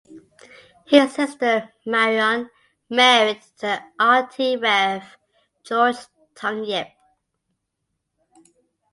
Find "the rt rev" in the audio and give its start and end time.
3.59-5.03